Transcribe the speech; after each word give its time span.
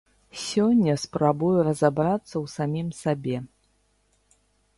Сёння 0.43 0.95
спрабую 1.03 1.57
разабрацца 1.69 2.25
ў 2.25 2.45
самім 2.55 2.87
сабе. 3.03 3.37